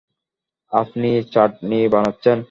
আপনি 0.71 1.09
চাটনি 1.33 1.79
বানাচ্ছেন? 1.93 2.37